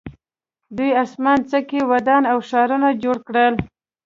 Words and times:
دوی 0.75 0.91
اسمان 1.03 1.39
څکې 1.49 1.81
ودانۍ 1.91 2.27
او 2.31 2.37
ښارونه 2.49 2.87
جوړ 3.03 3.17
کړل. 3.27 3.53